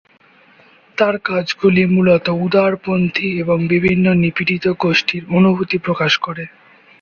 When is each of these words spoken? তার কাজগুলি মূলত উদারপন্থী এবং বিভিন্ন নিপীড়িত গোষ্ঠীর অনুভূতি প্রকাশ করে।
তার 0.97 1.15
কাজগুলি 1.25 1.83
মূলত 1.87 2.25
উদারপন্থী 2.41 3.29
এবং 3.39 3.57
বিভিন্ন 3.67 4.05
নিপীড়িত 4.21 4.65
গোষ্ঠীর 4.79 5.23
অনুভূতি 5.37 5.77
প্রকাশ 5.77 6.13
করে। 6.17 6.43